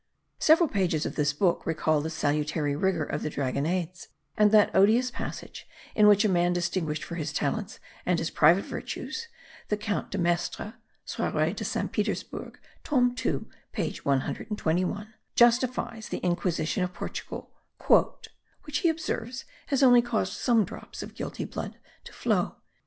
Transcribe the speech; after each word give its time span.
Several 0.39 0.67
pages 0.67 1.05
of 1.05 1.15
this 1.15 1.31
book 1.31 1.63
recall 1.63 2.01
the 2.01 2.09
salutary 2.09 2.75
rigour 2.75 3.03
of 3.03 3.21
the 3.21 3.29
Dragonades; 3.29 4.07
and 4.35 4.51
that 4.51 4.73
odious 4.75 5.11
passage, 5.11 5.67
in 5.93 6.07
which 6.07 6.25
a 6.25 6.27
man 6.27 6.53
distinguished 6.53 7.03
for 7.03 7.13
his 7.13 7.31
talents 7.31 7.79
and 8.03 8.17
his 8.17 8.31
private 8.31 8.65
virtues, 8.65 9.27
the 9.69 9.77
Count 9.77 10.09
de 10.09 10.17
Maistre 10.17 10.73
(Soirees 11.05 11.55
de 11.55 11.63
St. 11.63 11.91
Petersbourg 11.91 12.57
tome 12.83 13.13
2 13.13 13.47
page 13.73 14.03
121) 14.03 15.13
justifies 15.35 16.09
the 16.09 16.17
Inquisition 16.25 16.83
of 16.83 16.93
Portugal 16.95 17.51
"which 17.87 18.79
he 18.79 18.89
observes 18.89 19.45
has 19.67 19.83
only 19.83 20.01
caused 20.01 20.33
some 20.33 20.65
drops 20.65 21.03
of 21.03 21.13
guilty 21.13 21.45
blood 21.45 21.77
to 22.05 22.11
flow." 22.11 22.55